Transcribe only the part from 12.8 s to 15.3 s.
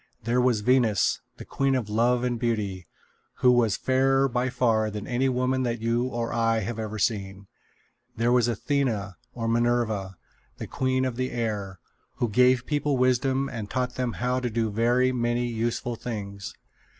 wisdom and taught them how to do very